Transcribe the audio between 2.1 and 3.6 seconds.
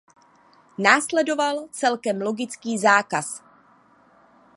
logický zákaz.